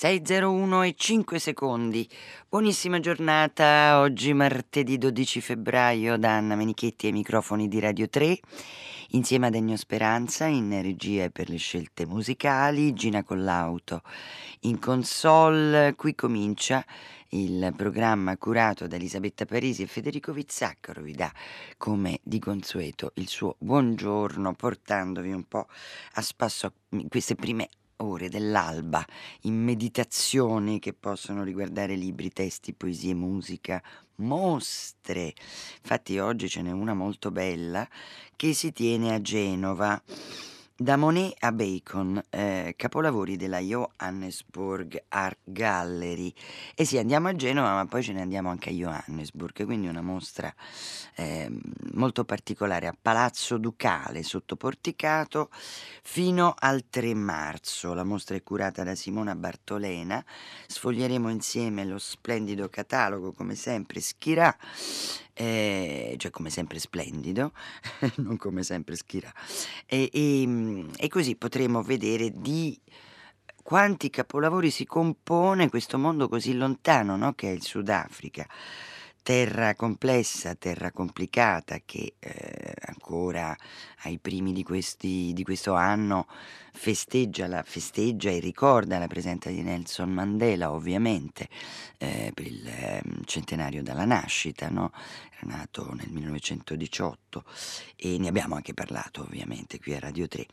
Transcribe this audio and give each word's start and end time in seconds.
601 0.00 0.82
e 0.84 0.94
5 0.96 1.38
secondi. 1.38 2.08
Buonissima 2.48 3.00
giornata, 3.00 4.00
oggi 4.00 4.32
martedì 4.32 4.96
12 4.96 5.42
febbraio 5.42 6.16
da 6.16 6.36
Anna 6.36 6.56
Menichetti 6.56 7.04
ai 7.04 7.12
microfoni 7.12 7.68
di 7.68 7.80
Radio 7.80 8.08
3, 8.08 8.40
insieme 9.10 9.48
ad 9.48 9.56
Ennio 9.56 9.76
Speranza 9.76 10.46
in 10.46 10.70
regia 10.80 11.28
per 11.28 11.50
le 11.50 11.58
scelte 11.58 12.06
musicali, 12.06 12.94
Gina 12.94 13.22
Collauto 13.22 14.00
in 14.60 14.78
console. 14.78 15.94
Qui 15.94 16.14
comincia 16.14 16.82
il 17.32 17.70
programma 17.76 18.38
curato 18.38 18.86
da 18.86 18.96
Elisabetta 18.96 19.44
Parisi 19.44 19.82
e 19.82 19.86
Federico 19.86 20.32
Vizzaccaro 20.32 21.02
vi 21.02 21.12
dà 21.12 21.30
come 21.76 22.20
di 22.22 22.38
consueto 22.38 23.12
il 23.16 23.28
suo 23.28 23.54
buongiorno 23.58 24.54
portandovi 24.54 25.30
un 25.30 25.44
po' 25.44 25.68
a 26.14 26.22
spasso 26.22 26.72
queste 27.08 27.36
prime 27.36 27.68
ore 28.00 28.28
dell'alba 28.28 29.04
in 29.42 29.62
meditazioni 29.62 30.78
che 30.78 30.92
possono 30.92 31.42
riguardare 31.42 31.94
libri, 31.94 32.30
testi, 32.30 32.72
poesie, 32.72 33.14
musica, 33.14 33.82
mostre. 34.16 35.34
Infatti 35.82 36.18
oggi 36.18 36.48
ce 36.48 36.62
n'è 36.62 36.70
una 36.70 36.94
molto 36.94 37.30
bella 37.30 37.88
che 38.36 38.54
si 38.54 38.72
tiene 38.72 39.14
a 39.14 39.20
Genova 39.20 40.00
da 40.80 40.96
Monet 40.96 41.34
a 41.40 41.52
Bacon, 41.52 42.22
eh, 42.30 42.72
capolavori 42.74 43.36
della 43.36 43.58
Johannesburg 43.58 45.04
Art 45.08 45.40
Gallery. 45.44 46.32
E 46.74 46.86
sì, 46.86 46.96
andiamo 46.96 47.28
a 47.28 47.36
Genova, 47.36 47.74
ma 47.74 47.84
poi 47.84 48.02
ce 48.02 48.14
ne 48.14 48.22
andiamo 48.22 48.48
anche 48.48 48.70
a 48.70 48.72
Johannesburg, 48.72 49.66
quindi 49.66 49.88
una 49.88 50.00
mostra 50.00 50.50
eh, 51.16 51.52
molto 51.92 52.24
particolare 52.24 52.86
a 52.86 52.96
Palazzo 52.98 53.58
Ducale, 53.58 54.22
sotto 54.22 54.56
porticato, 54.56 55.50
fino 56.02 56.54
al 56.58 56.88
3 56.88 57.12
marzo. 57.12 57.92
La 57.92 58.04
mostra 58.04 58.36
è 58.36 58.42
curata 58.42 58.82
da 58.82 58.94
Simona 58.94 59.34
Bartolena. 59.34 60.24
Sfoglieremo 60.66 61.28
insieme 61.28 61.84
lo 61.84 61.98
splendido 61.98 62.70
catalogo, 62.70 63.32
come 63.32 63.54
sempre, 63.54 64.00
Schirà 64.00 64.56
eh, 65.34 66.14
cioè 66.18 66.30
come 66.30 66.50
sempre 66.50 66.78
splendido, 66.78 67.52
non 68.16 68.36
come 68.36 68.62
sempre 68.62 68.96
schira. 68.96 69.32
E, 69.86 70.08
e, 70.12 70.44
mm, 70.46 70.90
e 70.96 71.08
così 71.08 71.36
potremo 71.36 71.82
vedere 71.82 72.30
di 72.32 72.78
quanti 73.62 74.10
capolavori 74.10 74.70
si 74.70 74.84
compone 74.84 75.68
questo 75.68 75.98
mondo 75.98 76.28
così 76.28 76.54
lontano 76.54 77.16
no? 77.16 77.34
che 77.34 77.48
è 77.48 77.52
il 77.52 77.62
Sudafrica 77.62 78.46
terra 79.22 79.74
complessa, 79.74 80.54
terra 80.54 80.90
complicata 80.90 81.78
che 81.84 82.14
eh, 82.18 82.59
ancora 82.86 83.56
ai 84.04 84.18
primi 84.18 84.52
di, 84.52 84.62
questi, 84.62 85.32
di 85.34 85.42
questo 85.44 85.74
anno 85.74 86.26
festeggia, 86.72 87.46
la, 87.46 87.62
festeggia, 87.62 88.30
e 88.30 88.38
ricorda 88.38 88.98
la 88.98 89.06
presenza 89.06 89.50
di 89.50 89.62
Nelson 89.62 90.10
Mandela 90.10 90.72
ovviamente 90.72 91.48
eh, 91.98 92.30
per 92.34 92.46
il 92.46 92.66
eh, 92.66 93.02
centenario 93.24 93.82
della 93.82 94.04
nascita, 94.04 94.68
no? 94.68 94.92
era 95.40 95.56
nato 95.56 95.92
nel 95.94 96.10
1918 96.10 97.44
e 97.96 98.18
ne 98.18 98.28
abbiamo 98.28 98.54
anche 98.54 98.74
parlato 98.74 99.22
ovviamente 99.22 99.78
qui 99.78 99.94
a 99.94 99.98
Radio 99.98 100.28
3 100.28 100.46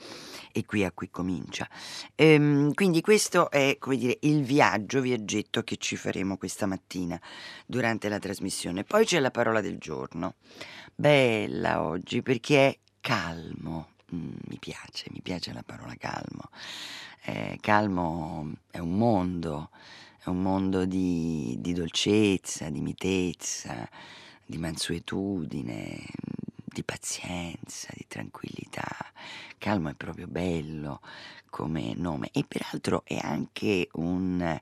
e 0.52 0.65
qui 0.65 0.83
a 0.83 0.91
Qui 0.91 1.09
Comincia. 1.09 1.69
Ehm, 2.15 2.73
quindi 2.73 3.02
questo 3.02 3.49
è 3.52 3.77
come 3.79 3.97
dire 3.97 4.17
il 4.21 4.43
viaggio, 4.43 5.02
viaggetto 5.02 5.63
che 5.63 5.77
ci 5.77 5.95
faremo 5.95 6.37
questa 6.37 6.65
mattina 6.65 7.19
durante 7.65 8.09
la 8.09 8.19
trasmissione. 8.19 8.83
Poi 8.83 9.05
c'è 9.05 9.19
la 9.19 9.31
parola 9.31 9.61
del 9.61 9.77
giorno, 9.77 10.35
bella 10.99 11.83
oggi 11.83 12.23
perché 12.23 12.67
è 12.67 12.77
calmo. 12.99 13.89
Mm, 14.15 14.35
mi 14.47 14.57
piace, 14.57 15.05
mi 15.11 15.21
piace 15.21 15.53
la 15.53 15.63
parola 15.63 15.93
calmo. 15.95 16.49
Eh, 17.23 17.57
calmo 17.61 18.51
è 18.71 18.79
un 18.79 18.97
mondo, 18.97 19.69
è 20.23 20.29
un 20.29 20.41
mondo 20.41 20.85
di, 20.85 21.55
di 21.59 21.73
dolcezza, 21.73 22.69
di 22.69 22.81
mitezza, 22.81 23.87
di 24.45 24.57
mansuetudine, 24.57 26.03
di 26.63 26.83
pazienza, 26.83 27.89
di 27.93 28.05
tranquillità. 28.07 28.87
Calmo 29.59 29.89
è 29.89 29.93
proprio 29.93 30.27
bello 30.27 31.02
come 31.49 31.93
nome 31.95 32.30
e 32.31 32.43
peraltro 32.47 33.03
è 33.05 33.19
anche 33.21 33.87
un, 33.93 34.59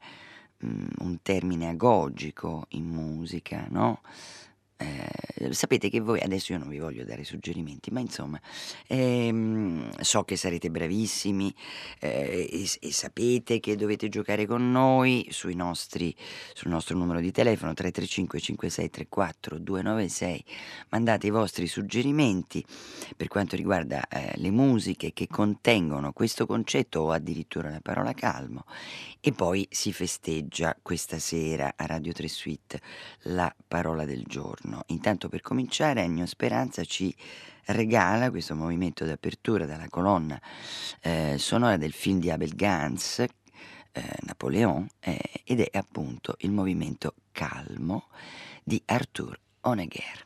mm, 0.66 0.88
un 1.00 1.22
termine 1.22 1.70
agogico 1.70 2.66
in 2.70 2.86
musica, 2.88 3.68
no? 3.70 4.02
Eh, 4.78 5.54
sapete 5.54 5.90
che 5.90 6.00
voi, 6.02 6.20
adesso 6.20 6.52
io 6.52 6.60
non 6.60 6.68
vi 6.68 6.80
voglio 6.80 7.06
dare 7.06 7.24
suggerimenti, 7.24 7.92
ma 7.92 8.00
insomma, 8.02 8.40
ehm, 8.88 9.90
so 10.02 10.24
che 10.24 10.36
sarete 10.36 10.70
bravissimi 10.70 11.54
eh, 12.00 12.50
e, 12.52 12.70
e, 12.80 12.92
sapete 12.92 13.60
che 13.60 13.76
dovete 13.76 14.10
giocare 14.10 14.46
con 14.46 14.72
noi 14.72 15.30
nostri, 15.54 16.14
sul 16.54 16.72
nostro 16.72 16.98
numero 16.98 17.20
di 17.20 17.32
telefono 17.32 17.74
335 17.74 18.40
5634 18.40 19.60
296. 19.60 20.44
Mandate 20.90 21.28
i 21.28 21.32
vostri 21.32 21.68
suggerimenti 21.68 22.66
per 23.16 23.28
quanto 23.28 23.56
riguarda 23.56 24.08
eh, 24.08 24.34
le 24.36 24.52
musiche 24.52 25.14
che 25.14 25.28
contengono 25.28 26.12
questo 26.12 26.46
concetto 26.46 27.02
o 27.02 27.12
addirittura 27.12 27.70
la 27.70 27.82
parola 27.82 28.14
calmo 28.14 28.66
e 29.20 29.32
poi 29.32 29.68
si 29.72 29.92
festeggia 29.92 30.78
questa 30.82 31.20
sera 31.20 31.74
a 31.76 31.86
Radio 31.86 32.14
3 32.14 32.28
Suite 32.28 32.82
la 33.24 33.54
parola 33.68 34.06
del 34.06 34.24
giorno. 34.26 34.65
Intanto 34.88 35.30
per 35.30 35.42
cominciare 35.42 36.02
Ennio 36.02 36.26
Speranza 36.26 36.84
ci 36.84 37.16
regala 37.66 38.30
questo 38.30 38.56
movimento 38.56 39.06
d'apertura 39.06 39.66
dalla 39.66 39.90
colonna 39.90 40.40
eh, 41.02 41.36
sonora 41.38 41.78
del 41.78 41.94
film 41.94 42.20
di 42.20 42.30
Abel 42.30 42.56
Gans, 42.56 43.20
eh, 43.20 43.32
Napoleon, 44.22 44.88
eh, 45.00 45.20
ed 45.44 45.62
è 45.62 45.78
appunto 45.78 46.36
il 46.40 46.52
movimento 46.52 47.16
calmo 47.32 48.08
di 48.64 48.82
Arthur 48.86 49.40
Honegger. 49.62 50.26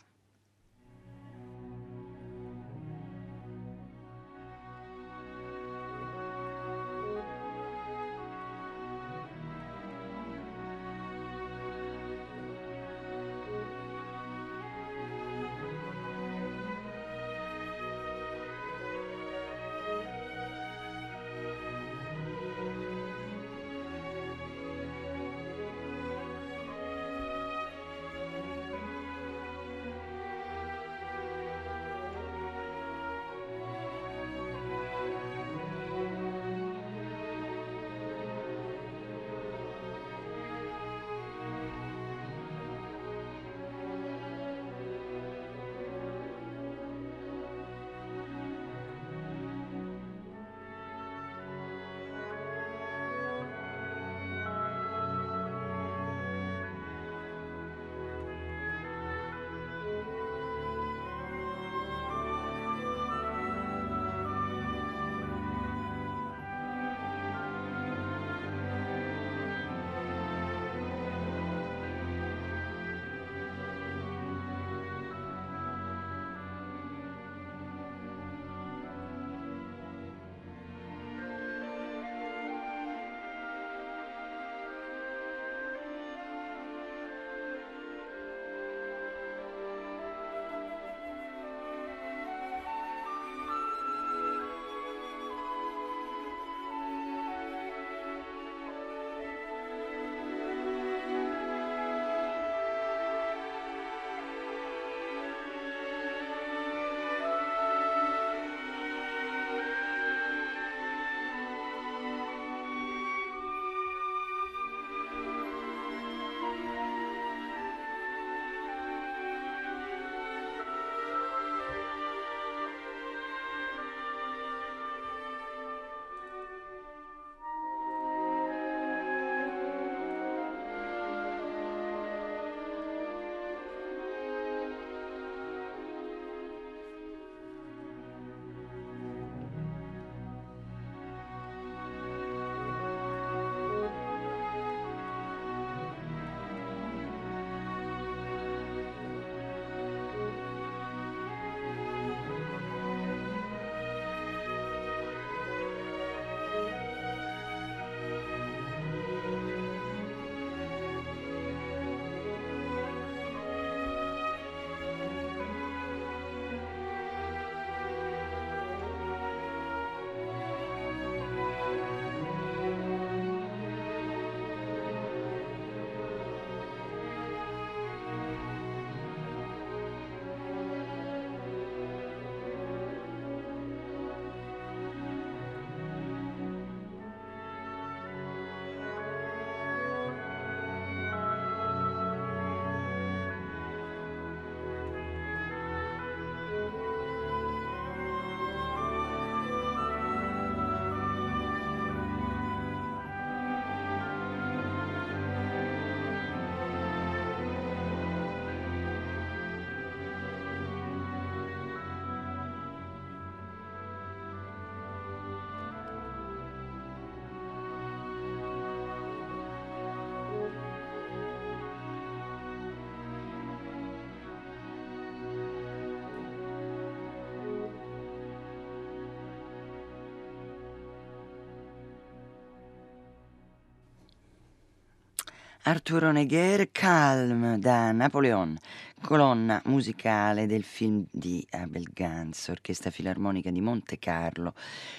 Arturo 235.69 236.07
Honegger, 236.07 236.71
Calm 236.71 237.57
da 237.59 237.91
Napoleon, 237.91 238.57
colonna 239.03 239.61
musicale 239.65 240.47
del 240.47 240.63
film 240.63 241.05
di 241.11 241.45
Abel 241.51 241.87
Gans, 241.93 242.47
Orchestra 242.47 242.89
Filarmonica 242.89 243.51
di 243.51 243.61
Monte 243.61 243.99
Carlo, 243.99 244.55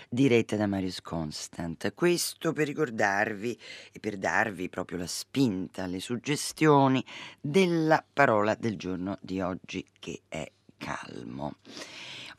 diretta 0.09 0.55
da 0.55 0.69
Marius 0.69 1.03
Constant. 1.03 1.93
Questo 1.93 2.53
per 2.53 2.69
ricordarvi 2.69 3.59
e 3.91 3.99
per 3.99 4.17
darvi 4.17 4.69
proprio 4.69 4.99
la 4.99 5.09
spinta, 5.09 5.87
le 5.87 5.99
suggestioni 5.99 7.05
della 7.41 8.05
parola 8.13 8.55
del 8.55 8.77
giorno 8.77 9.19
di 9.21 9.41
oggi 9.41 9.85
che 9.99 10.21
è 10.29 10.49
calmo. 10.79 11.57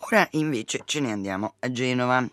Ora 0.10 0.26
invece 0.32 0.84
ce 0.86 1.02
ne 1.02 1.12
andiamo 1.12 1.56
a 1.60 1.70
Genova 1.70 2.26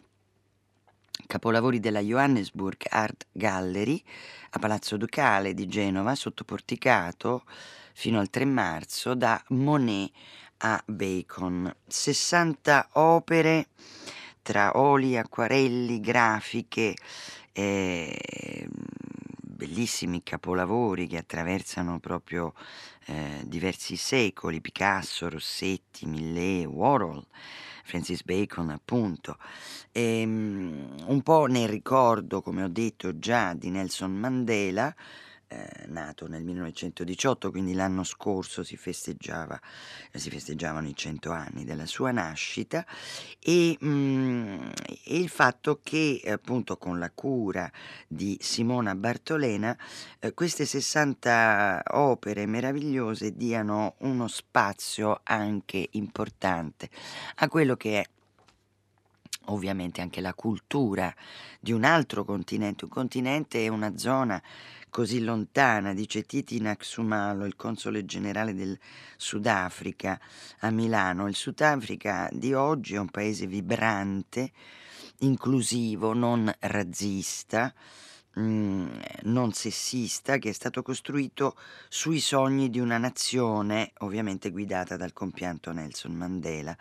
capolavori 1.27 1.81
della 1.81 2.01
Johannesburg 2.01 2.87
Art 2.91 3.27
Gallery 3.33 4.03
a 4.51 4.59
Palazzo 4.59 4.97
Ducale 4.97 5.55
di 5.55 5.67
Genova, 5.67 6.15
sottoporticato 6.15 7.45
fino 7.93 8.21
al 8.21 8.31
3 8.31 8.45
marzo 8.45 9.15
da 9.15 9.43
Monet 9.49 10.11
a 10.59 10.83
Bacon. 10.87 11.75
60 11.87 12.91
opere 12.93 13.69
tra 14.43 14.79
oli, 14.79 15.17
acquarelli, 15.17 16.01
grafiche, 16.01 16.95
eh, 17.53 18.69
bellissimi 19.59 20.23
capolavori 20.23 21.07
che 21.07 21.19
attraversano 21.19 21.99
proprio 21.99 22.55
eh, 23.07 23.43
diversi 23.45 23.97
secoli, 23.97 24.61
Picasso, 24.61 25.29
Rossetti, 25.29 26.07
Millet, 26.07 26.67
Warhol. 26.67 27.27
Francis 27.89 28.23
Bacon 28.23 28.69
appunto, 28.69 29.39
e, 29.93 30.23
um, 30.23 30.95
un 31.07 31.23
po' 31.23 31.47
nel 31.47 31.69
ricordo, 31.71 32.43
come 32.43 32.63
ho 32.63 32.69
detto 32.69 33.19
già, 33.19 33.55
di 33.55 33.71
Nelson 33.71 34.13
Mandela, 34.13 34.95
eh, 35.49 35.87
nato 35.87 36.29
nel 36.29 36.43
1918, 36.45 37.51
quindi 37.51 37.73
l'anno 37.73 38.05
scorso 38.05 38.63
si, 38.63 38.77
festeggiava, 38.77 39.59
si 40.13 40.31
festeggiavano 40.31 40.89
i 40.89 40.95
cento 40.95 41.31
anni 41.31 41.65
della 41.65 41.87
sua 41.87 42.11
nascita 42.11 42.85
e, 43.41 43.79
mm, 43.83 44.69
e, 45.05 45.17
il 45.19 45.29
fatto 45.29 45.81
che 45.83 46.21
appunto 46.27 46.77
con 46.77 46.99
la 46.99 47.11
cura 47.11 47.71
di 48.07 48.37
Simona 48.41 48.95
Bartolena 48.95 49.77
eh, 50.19 50.35
queste 50.35 50.67
60 50.67 51.83
opere 51.93 52.47
meravigliose 52.47 53.35
diano 53.35 53.95
uno 54.01 54.29
spazio 54.29 55.21
anche 55.23 55.89
importante 55.93 56.91
a 57.37 57.49
quello 57.49 57.77
che 57.77 58.01
è 58.01 58.07
ovviamente 59.49 60.01
anche 60.01 60.21
la 60.21 60.35
cultura 60.35 61.15
di 61.61 61.73
un 61.73 61.85
altro 61.85 62.25
continente, 62.25 62.85
un 62.85 62.91
continente 62.91 63.65
è 63.65 63.69
una 63.69 63.97
zona 63.97 64.43
così 64.91 65.23
lontana, 65.23 65.95
dice 65.95 66.23
Titi 66.23 66.61
Naxumalo, 66.61 67.45
il 67.45 67.57
console 67.57 68.05
generale 68.05 68.55
del 68.55 68.79
Sudafrica 69.17 70.21
a 70.61 70.71
Milano. 70.71 71.29
Il 71.29 71.35
Sudafrica 71.35 72.29
di 72.33 72.53
oggi 72.55 72.95
è 72.95 72.99
un 72.99 73.09
paese 73.09 73.47
vibrante, 73.47 74.53
inclusivo, 75.19 76.13
non 76.13 76.53
razzista, 76.61 77.73
mm, 78.39 78.89
non 79.23 79.53
sessista, 79.53 80.39
che 80.39 80.51
è 80.51 80.53
stato 80.53 80.83
costruito 80.83 81.57
sui 81.89 82.21
sogni 82.21 82.71
di 82.71 82.81
una 82.81 82.99
nazione, 82.99 83.93
ovviamente 83.99 84.51
guidata 84.51 84.97
dal 84.97 85.13
compianto 85.13 85.73
Nelson 85.73 86.13
Mandela. 86.13 86.77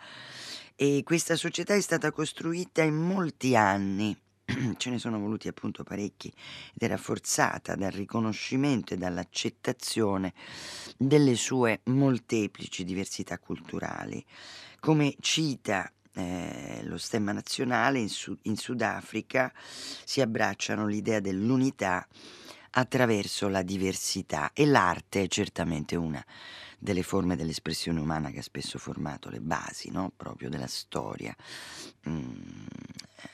E 0.76 1.02
questa 1.04 1.34
società 1.36 1.74
è 1.74 1.80
stata 1.80 2.12
costruita 2.12 2.82
in 2.82 2.94
molti 2.94 3.56
anni 3.56 4.16
ce 4.78 4.90
ne 4.90 4.98
sono 4.98 5.18
voluti 5.18 5.48
appunto 5.48 5.84
parecchi 5.84 6.32
ed 6.74 6.82
è 6.82 6.86
rafforzata 6.88 7.74
dal 7.74 7.92
riconoscimento 7.92 8.94
e 8.94 8.96
dall'accettazione 8.96 10.32
delle 10.96 11.34
sue 11.34 11.80
molteplici 11.84 12.84
diversità 12.84 13.38
culturali. 13.38 14.24
Come 14.80 15.14
cita 15.20 15.90
eh, 16.14 16.80
lo 16.84 16.96
stemma 16.96 17.32
nazionale 17.32 17.98
in, 17.98 18.08
Sud- 18.08 18.38
in 18.42 18.56
Sudafrica 18.56 19.52
si 19.54 20.20
abbracciano 20.20 20.86
l'idea 20.86 21.20
dell'unità 21.20 22.06
attraverso 22.70 23.48
la 23.48 23.62
diversità 23.62 24.52
e 24.52 24.66
l'arte 24.66 25.22
è 25.22 25.28
certamente 25.28 25.96
una 25.96 26.24
delle 26.78 27.02
forme 27.02 27.36
dell'espressione 27.36 28.00
umana 28.00 28.30
che 28.30 28.38
ha 28.38 28.42
spesso 28.42 28.78
formato 28.78 29.28
le 29.28 29.40
basi 29.40 29.90
no? 29.90 30.12
proprio 30.16 30.48
della 30.48 30.66
storia. 30.68 31.34
Mm, 32.08 32.66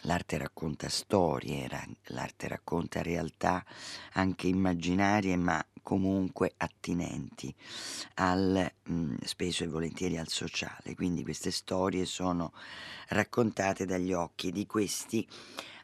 l'arte 0.02 0.38
racconta 0.38 0.88
storie, 0.88 1.68
l'arte 2.04 2.48
racconta 2.48 3.02
realtà 3.02 3.64
anche 4.12 4.46
immaginarie 4.46 5.36
ma 5.36 5.64
comunque 5.82 6.54
attinenti 6.56 7.54
al, 8.14 8.72
mm, 8.90 9.16
spesso 9.22 9.64
e 9.64 9.68
volentieri 9.68 10.16
al 10.16 10.28
sociale. 10.28 10.94
Quindi 10.94 11.22
queste 11.22 11.50
storie 11.50 12.06
sono 12.06 12.52
raccontate 13.08 13.84
dagli 13.84 14.12
occhi 14.12 14.50
di 14.50 14.66
questi 14.66 15.28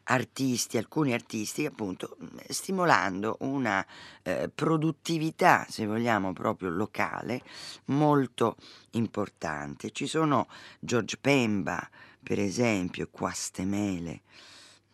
artisti, 0.03 0.77
alcuni 0.77 1.13
artisti 1.13 1.65
appunto 1.65 2.17
mm, 2.21 2.37
stimolando 2.49 3.37
una 3.41 3.85
eh, 4.23 4.49
produttività, 4.53 5.65
se 5.69 5.85
vogliamo, 5.85 6.33
proprio 6.33 6.69
locale 6.69 7.41
molto 7.85 8.57
importante. 8.91 9.91
Ci 9.91 10.07
sono 10.07 10.47
George 10.79 11.17
Pemba, 11.17 11.89
per 12.21 12.39
esempio, 12.39 13.07
Quastemele, 13.09 14.21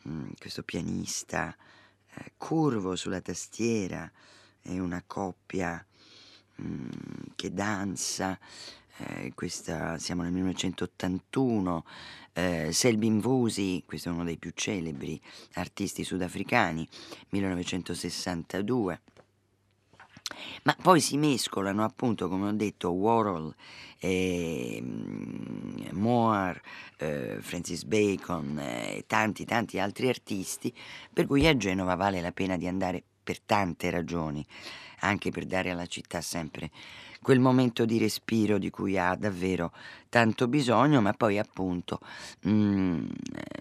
mm, 0.07 0.29
questo 0.39 0.63
pianista 0.63 1.55
eh, 2.15 2.33
curvo 2.37 2.95
sulla 2.95 3.21
tastiera, 3.21 4.09
è 4.61 4.77
una 4.79 5.03
coppia 5.05 5.85
mh, 6.55 6.65
mm, 6.65 6.89
che 7.35 7.53
danza, 7.53 8.37
eh, 8.97 9.31
questa, 9.35 9.97
siamo 9.99 10.23
nel 10.23 10.31
1981, 10.31 11.85
eh, 12.37 12.71
Selbin 12.71 13.19
Vusi, 13.19 13.81
questo 13.83 14.09
è 14.09 14.11
uno 14.11 14.23
dei 14.23 14.37
più 14.37 14.51
celebri 14.53 15.19
artisti 15.53 16.03
sudafricani, 16.03 16.87
1962. 17.29 19.01
Ma 20.63 20.75
poi 20.79 20.99
si 20.99 21.17
mescolano 21.17 21.83
appunto, 21.83 22.29
come 22.29 22.49
ho 22.49 22.51
detto, 22.51 22.91
Warhol, 22.91 23.55
eh, 23.97 24.83
Moore, 25.93 26.61
eh, 26.97 27.37
Francis 27.39 27.83
Bacon 27.85 28.59
e 28.59 28.97
eh, 28.97 29.03
tanti 29.07 29.43
tanti 29.43 29.79
altri 29.79 30.07
artisti, 30.07 30.71
per 31.11 31.25
cui 31.25 31.47
a 31.47 31.57
Genova 31.57 31.95
vale 31.95 32.21
la 32.21 32.31
pena 32.31 32.55
di 32.55 32.67
andare 32.67 33.03
per 33.23 33.39
tante 33.41 33.89
ragioni, 33.89 34.45
anche 34.99 35.31
per 35.31 35.45
dare 35.45 35.71
alla 35.71 35.87
città 35.87 36.21
sempre 36.21 36.69
quel 37.21 37.39
momento 37.39 37.85
di 37.85 37.97
respiro 37.97 38.57
di 38.57 38.69
cui 38.69 38.97
ha 38.97 39.15
davvero 39.15 39.71
tanto 40.09 40.47
bisogno, 40.47 41.01
ma 41.01 41.13
poi 41.13 41.37
appunto 41.37 41.99
mh, 42.41 42.51
mm, 42.51 43.05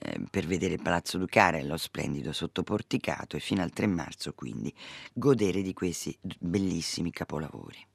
eh, 0.00 0.20
per 0.30 0.46
vedere 0.46 0.74
il 0.74 0.82
Palazzo 0.82 1.18
Ducale, 1.18 1.62
lo 1.64 1.76
splendido 1.76 2.32
sottoporticato 2.32 3.36
e 3.36 3.40
fino 3.40 3.62
al 3.62 3.70
3 3.70 3.86
marzo 3.86 4.32
quindi 4.34 4.72
godere 5.12 5.62
di 5.62 5.72
questi 5.72 6.16
bellissimi 6.20 7.10
capolavori. 7.10 7.86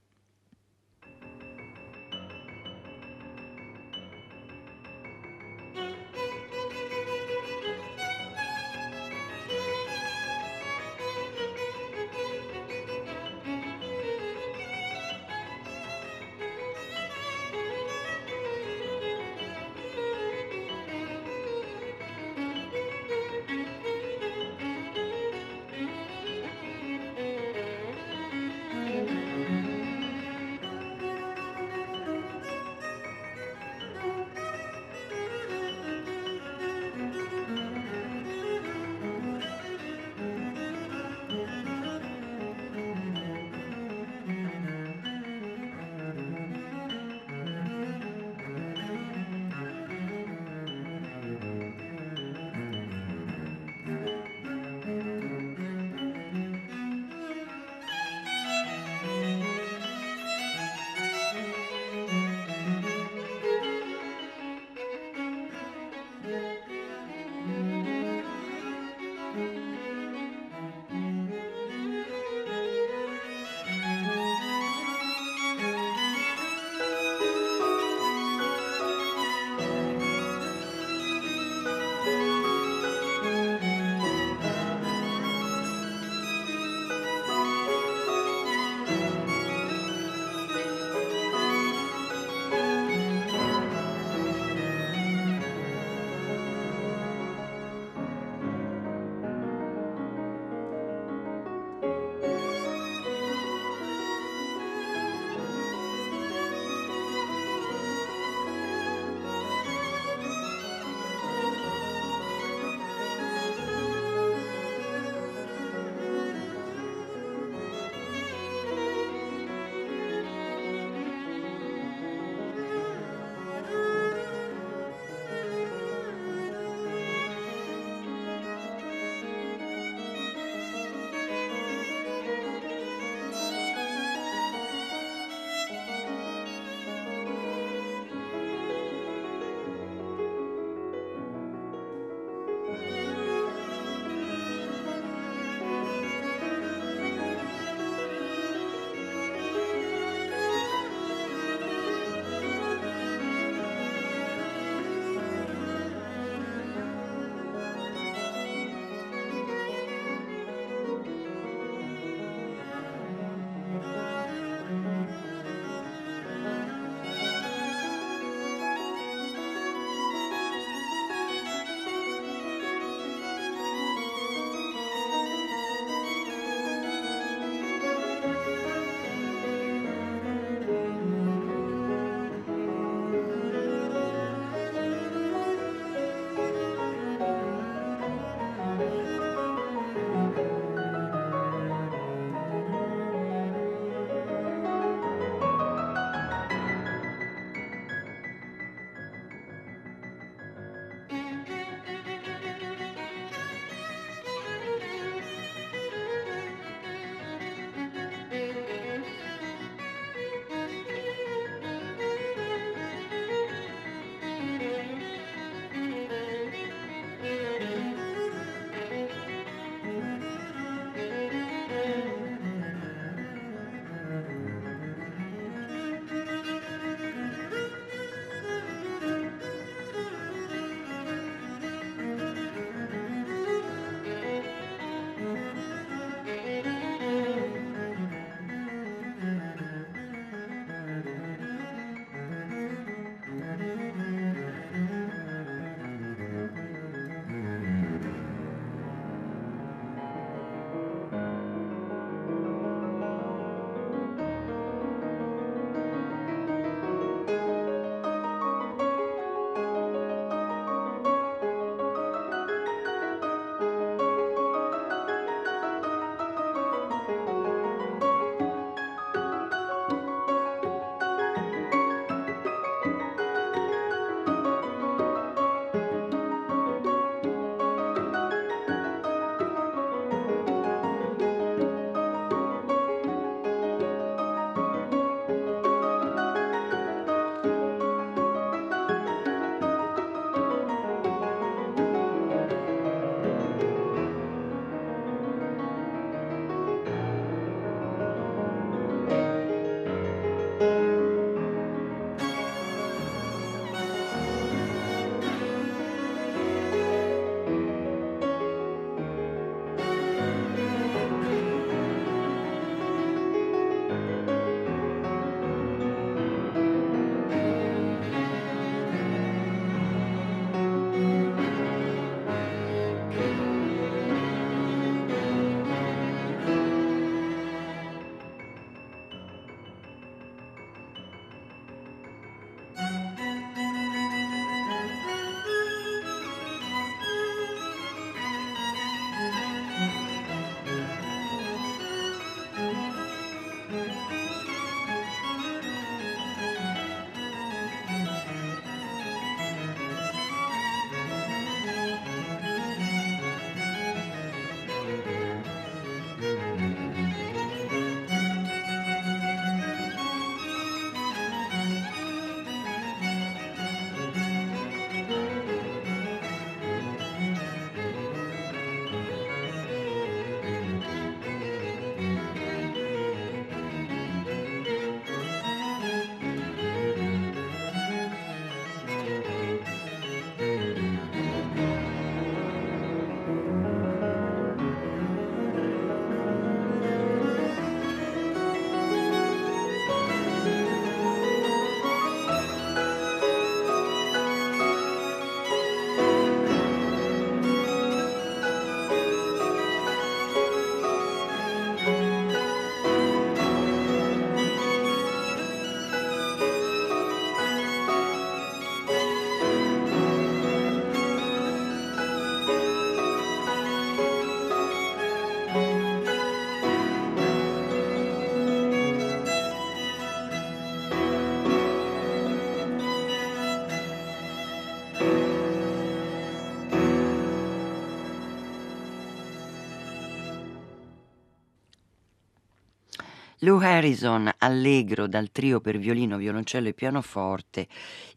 Lou 433.44 433.60
Harrison, 433.60 434.32
allegro 434.38 435.08
dal 435.08 435.32
trio 435.32 435.62
per 435.62 435.80
violino, 435.80 436.18
violoncello 436.18 436.68
e 436.68 436.76
pianoforte, 436.76 437.68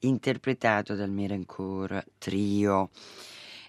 interpretato 0.01 0.95
dal 0.95 1.09
Mirancourt 1.09 2.11
Trio. 2.19 2.91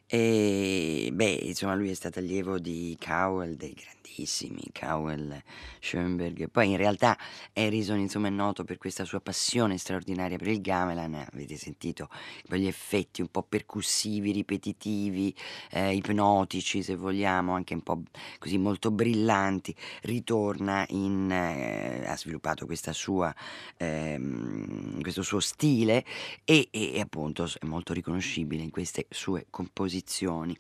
E 0.06 1.10
beh, 1.14 1.40
insomma, 1.44 1.74
lui 1.76 1.92
è 1.92 1.94
stato 1.94 2.20
allievo 2.20 2.60
di 2.60 2.98
Cowell, 3.00 3.54
dei 3.56 3.74
grandissimi 4.06 4.70
Cowell, 4.72 5.42
Schoenberg. 5.80 6.50
Poi 6.50 6.72
in 6.72 6.78
realtà 6.78 7.18
Harrison, 7.54 8.00
insomma, 8.00 8.28
è 8.28 8.32
noto 8.32 8.64
per 8.64 8.78
questa 8.78 9.04
sua 9.04 9.20
passione 9.20 9.78
straordinaria 9.78 10.38
per 10.38 10.48
il 10.48 10.62
gamelan. 10.62 11.28
Avete 11.34 11.58
sentito 11.58 12.10
quegli 12.48 12.68
effetti 12.68 13.22
un 13.22 13.30
po' 13.30 13.44
percussivi, 13.44 14.32
ripetitivi, 14.32 15.36
eh, 15.72 15.96
ipnotici, 15.96 16.84
se 16.84 16.96
vogliamo, 16.96 17.54
anche 17.54 17.74
un 17.74 17.82
po' 17.82 18.04
così 18.38 18.58
molto 18.58 18.92
brillanti. 18.92 19.76
Ritorna 20.02 20.86
in, 20.90 21.32
eh, 21.32 22.06
ha 22.08 22.16
sviluppato 22.16 22.68
sua, 22.92 23.34
ehm, 23.78 25.02
questo 25.02 25.24
suo 25.24 25.40
stile 25.40 26.06
e, 26.44 26.68
e 26.72 27.00
appunto 27.00 27.46
è 27.60 27.66
molto 27.66 27.94
riconoscibile 27.94 28.62
in 28.62 28.70
queste 28.70 29.08
sue 29.10 29.48
composizioni. 29.50 30.56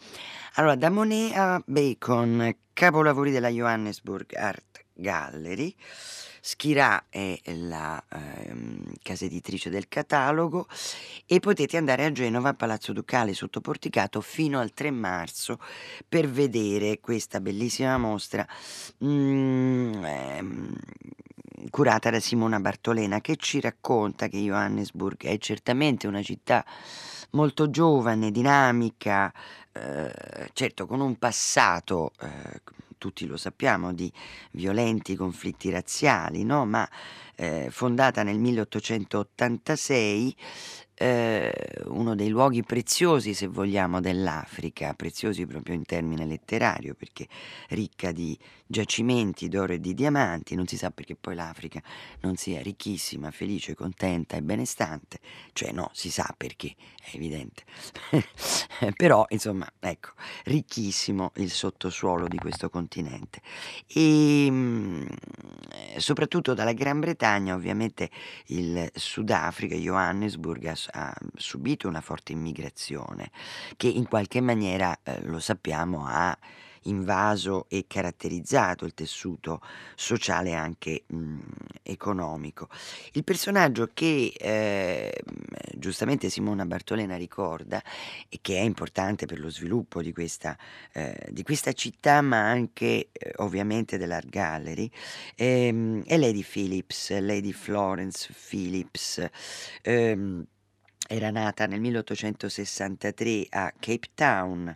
Allora, 0.55 0.75
da 0.75 0.89
Monet 0.89 1.35
a 1.35 1.61
Bacon, 1.65 2.55
capolavori 2.75 3.31
della 3.31 3.47
Johannesburg 3.47 4.35
Art 4.35 4.83
Gallery. 4.93 5.73
Schirà 6.41 7.05
è 7.09 7.39
la 7.45 8.03
ehm, 8.11 8.93
casa 9.01 9.25
editrice 9.25 9.71
del 9.71 9.87
catalogo 9.87 10.67
e 11.25 11.39
potete 11.39 11.77
andare 11.77 12.05
a 12.05 12.11
Genova, 12.11 12.53
Palazzo 12.53 12.93
Ducale 12.93 13.33
sotto 13.33 13.61
Porticato 13.61 14.21
fino 14.21 14.59
al 14.59 14.73
3 14.73 14.91
marzo 14.91 15.57
per 16.07 16.29
vedere 16.29 16.99
questa 16.99 17.39
bellissima 17.39 17.97
mostra 17.97 18.45
mm, 19.03 20.03
ehm, 20.03 20.75
curata 21.71 22.11
da 22.11 22.19
Simona 22.19 22.59
Bartolena 22.59 23.21
che 23.21 23.37
ci 23.37 23.59
racconta 23.59 24.27
che 24.27 24.37
Johannesburg 24.37 25.23
è 25.23 25.37
certamente 25.39 26.05
una 26.07 26.21
città 26.21 26.63
molto 27.35 27.69
giovane, 27.69 28.31
dinamica, 28.31 29.31
eh, 29.71 30.49
certo 30.53 30.87
con 30.87 31.01
un 31.01 31.17
passato, 31.17 32.13
eh, 32.21 32.61
tutti 32.97 33.27
lo 33.27 33.37
sappiamo, 33.37 33.93
di 33.93 34.11
violenti 34.51 35.15
conflitti 35.15 35.69
razziali, 35.69 36.43
no? 36.43 36.65
ma 36.65 36.89
eh, 37.35 37.67
fondata 37.69 38.23
nel 38.23 38.39
1886 38.39 40.35
eh, 40.97 41.53
uno 41.85 42.15
dei 42.15 42.29
luoghi 42.29 42.63
preziosi, 42.63 43.33
se 43.33 43.47
vogliamo, 43.47 43.99
dell'Africa, 43.99 44.93
preziosi 44.93 45.45
proprio 45.45 45.75
in 45.75 45.83
termine 45.83 46.25
letterario, 46.25 46.95
perché 46.95 47.27
ricca 47.69 48.11
di 48.13 48.37
giacimenti 48.67 49.47
d'oro 49.47 49.73
e 49.73 49.79
di 49.79 49.93
diamanti, 49.93 50.55
non 50.55 50.67
si 50.67 50.77
sa 50.77 50.91
perché 50.91 51.15
poi 51.15 51.35
l'Africa 51.35 51.81
non 52.21 52.35
sia 52.35 52.61
ricchissima, 52.61 53.31
felice, 53.31 53.75
contenta 53.75 54.35
e 54.35 54.41
benestante, 54.41 55.19
cioè 55.53 55.71
no, 55.71 55.89
si 55.93 56.09
sa 56.09 56.33
perché, 56.35 56.75
è 56.99 57.15
evidente, 57.15 57.63
però 58.95 59.25
insomma, 59.29 59.71
ecco, 59.79 60.11
ricchissimo 60.43 61.31
il 61.35 61.51
sottosuolo 61.51 62.27
di 62.27 62.37
questo 62.37 62.69
continente. 62.69 63.41
E 63.87 64.47
mm, 64.49 65.05
soprattutto 65.97 66.53
dalla 66.53 66.73
Gran 66.73 66.99
Bretagna, 66.99 67.55
ovviamente 67.55 68.09
il 68.47 68.89
Sudafrica, 68.93 69.75
Johannesburg 69.75 70.65
ha 70.65 71.05
ha 71.05 71.13
subito 71.35 71.87
una 71.87 72.01
forte 72.01 72.31
immigrazione 72.31 73.31
che 73.77 73.87
in 73.87 74.07
qualche 74.07 74.41
maniera, 74.41 74.97
eh, 75.03 75.21
lo 75.23 75.39
sappiamo, 75.39 76.05
ha 76.07 76.37
invaso 76.85 77.65
e 77.69 77.85
caratterizzato 77.87 78.85
il 78.85 78.93
tessuto 78.93 79.61
sociale 79.95 80.49
e 80.49 80.53
anche 80.55 81.03
mh, 81.07 81.39
economico. 81.83 82.69
Il 83.13 83.23
personaggio 83.23 83.89
che 83.93 84.33
eh, 84.37 85.13
giustamente 85.75 86.29
Simona 86.29 86.65
Bartolena 86.65 87.15
ricorda 87.15 87.81
e 88.29 88.39
che 88.41 88.57
è 88.57 88.61
importante 88.61 89.25
per 89.25 89.39
lo 89.39 89.49
sviluppo 89.49 90.01
di 90.01 90.11
questa, 90.13 90.57
eh, 90.93 91.27
di 91.29 91.43
questa 91.43 91.73
città 91.73 92.21
ma 92.21 92.49
anche 92.49 93.09
eh, 93.11 93.33
ovviamente 93.37 93.97
dell'Art 93.97 94.29
Gallery 94.29 94.89
ehm, 95.35 96.03
è 96.05 96.17
Lady 96.17 96.43
Phillips, 96.43 97.17
Lady 97.19 97.51
Florence 97.51 98.33
Phillips. 98.33 99.25
Ehm, 99.81 100.45
era 101.07 101.29
nata 101.29 101.65
nel 101.65 101.79
1863 101.79 103.47
a 103.49 103.73
Cape 103.79 104.09
Town, 104.13 104.75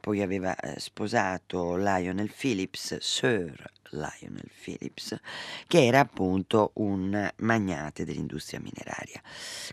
poi 0.00 0.22
aveva 0.22 0.54
eh, 0.56 0.78
sposato 0.78 1.76
Lionel 1.76 2.32
Phillips, 2.32 2.98
Sir 2.98 3.72
Lionel 3.90 4.50
Phillips, 4.62 5.18
che 5.66 5.84
era 5.84 6.00
appunto 6.00 6.72
un 6.74 7.28
magnate 7.38 8.04
dell'industria 8.04 8.60
mineraria. 8.60 9.20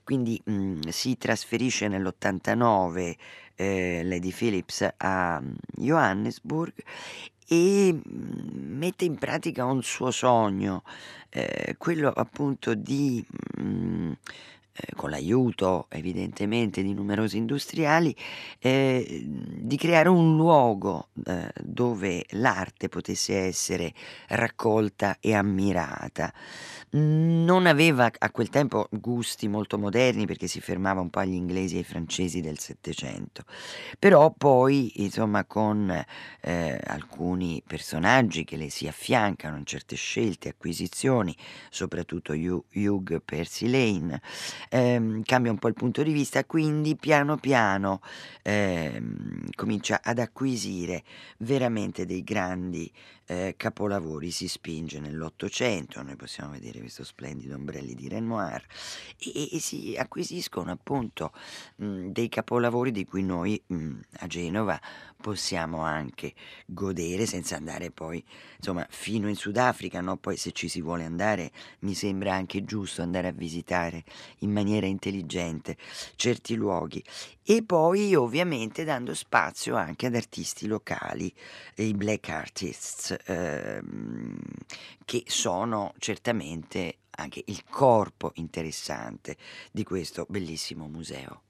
Quindi 0.04 0.42
mh, 0.44 0.52
mm, 0.54 0.80
si 0.90 1.18
trasferisce 1.18 1.88
nell'89 1.88 3.16
eh, 3.56 4.02
Lady 4.04 4.32
Phillips 4.32 4.88
a 4.98 5.40
mm, 5.42 5.54
Johannesburg 5.76 6.74
e 7.48 7.94
mm, 7.94 8.78
mette 8.78 9.06
in 9.06 9.18
pratica 9.18 9.66
un 9.66 9.84
suo 9.84 10.12
sogno, 10.12 10.84
eh, 11.30 11.76
quello 11.78 12.10
appunto 12.10 12.74
di... 12.74 13.26
Mh, 13.58 14.12
eh, 14.80 14.94
con 14.96 15.10
l'aiuto 15.10 15.88
evidentemente 15.90 16.84
di 16.84 16.94
numerosi 16.94 17.38
industriali, 17.38 18.16
eh, 18.60 19.26
di 19.26 19.76
creare 19.76 20.10
un 20.10 20.36
luogo 20.36 21.08
eh, 21.26 21.52
dove 21.64 22.26
l'arte 22.32 22.88
potesse 22.88 23.36
essere 23.40 23.92
raccolta 24.28 25.18
e 25.20 25.34
ammirata. 25.34 26.32
Non 26.90 27.66
aveva 27.66 28.10
a 28.18 28.32
quel 28.32 28.50
tempo 28.50 28.88
gusti 28.92 29.48
molto 29.48 29.80
moderni 29.80 30.26
perché 30.28 30.46
si 30.48 30.62
fermava 30.62 31.02
un 31.02 31.10
po' 31.10 31.20
agli 31.20 31.34
inglesi 31.34 31.76
e 31.76 31.80
ai 31.80 31.84
francesi 31.84 32.40
del 32.40 32.60
Settecento, 32.60 33.44
però 34.00 34.32
poi 34.32 35.04
insomma 35.04 35.44
con 35.46 35.90
eh, 36.42 36.80
alcuni 36.86 37.64
personaggi 37.66 38.44
che 38.44 38.56
le 38.56 38.70
si 38.70 38.88
affiancano 38.88 39.58
in 39.58 39.66
certe 39.66 39.96
scelte, 39.96 40.50
acquisizioni, 40.50 41.36
soprattutto 41.70 42.34
Hugh 42.34 43.22
Percy 43.24 43.70
Lane, 43.70 44.22
ehm, 44.70 45.24
cambia 45.24 45.52
un 45.52 45.58
po' 45.58 45.68
il 45.68 45.74
punto 45.74 46.04
di 46.04 46.12
vista, 46.12 46.44
quindi 46.46 46.96
piano 46.96 47.38
piano 47.38 48.02
ehm, 48.44 49.50
comincia 49.56 50.02
ad 50.04 50.20
acquisire 50.20 51.04
veramente 51.38 52.06
dei 52.06 52.24
grandi 52.24 52.92
eh, 53.30 53.56
capolavori, 53.58 54.32
si 54.32 54.48
spinge 54.48 55.00
nell'Ottocento, 55.00 56.02
noi 56.02 56.16
possiamo 56.16 56.52
vedere 56.52 56.80
questo 56.80 57.04
splendido 57.04 57.56
ombrelli 57.56 57.94
di 57.94 58.08
Renoir 58.08 58.64
e, 59.20 59.56
e 59.56 59.60
si 59.60 59.96
acquisiscono 59.98 60.72
appunto 60.72 61.34
mh, 61.76 62.08
dei 62.08 62.30
capolavori 62.30 62.92
di 62.92 63.06
cui 63.06 63.24
noi 63.24 63.62
mh, 63.68 63.92
a 64.20 64.28
Genova 64.28 64.80
possiamo 65.20 65.82
anche 65.82 66.34
godere 66.66 67.26
senza 67.26 67.58
andare 67.58 67.92
poi 67.92 68.24
insomma 68.58 68.86
fino 68.90 69.28
in 69.28 69.36
Sudafrica, 69.36 70.00
no? 70.00 70.16
poi 70.16 70.38
se 70.38 70.52
ci 70.54 70.70
si 70.70 70.82
vuole 70.82 71.04
andare 71.04 71.52
mi 71.80 71.96
sembra 71.96 72.34
anche 72.34 72.64
giusto 72.64 73.02
andare 73.02 73.28
a 73.28 73.32
visitare 73.32 74.04
in 74.40 74.52
maniera 74.58 74.88
intelligente 74.88 75.78
certi 76.16 76.56
luoghi 76.56 77.04
e 77.44 77.64
poi 77.64 78.16
ovviamente 78.16 78.84
dando 78.84 79.14
spazio 79.14 79.76
anche 79.76 80.08
ad 80.08 80.16
artisti 80.16 80.66
locali, 80.68 81.32
i 81.76 81.94
black 81.94 82.30
artists, 82.30 83.16
ehm, 83.26 84.38
che 85.06 85.24
sono 85.28 85.94
certamente 86.00 86.98
anche 87.12 87.44
il 87.46 87.64
corpo 87.70 88.32
interessante 88.36 89.38
di 89.72 89.84
questo 89.84 90.26
bellissimo 90.28 90.88
museo. 90.88 91.47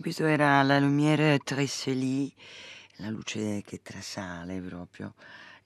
Questo 0.00 0.24
era 0.24 0.62
la 0.62 0.78
Lumière 0.78 1.38
Tresselie, 1.38 2.30
la 2.96 3.10
luce 3.10 3.62
che 3.62 3.82
trasale 3.82 4.60
proprio. 4.60 5.14